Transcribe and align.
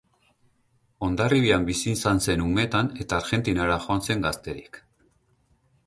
Hondarribian 1.07 1.67
bizi 1.67 1.93
izan 1.97 2.23
zen 2.27 2.43
umetan 2.47 2.91
eta 3.05 3.21
Argentinara 3.25 3.79
joan 3.85 4.05
zen 4.09 4.29
gazterik. 4.29 4.83